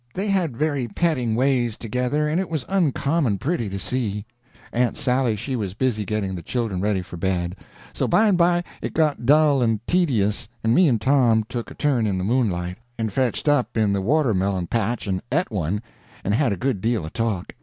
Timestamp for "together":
1.77-2.27